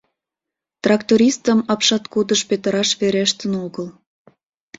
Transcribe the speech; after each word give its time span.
Трактористым 0.83 1.59
апшаткудыш 1.73 2.41
петыраш 2.49 2.89
верештын 2.99 3.53
огыл. 3.65 3.87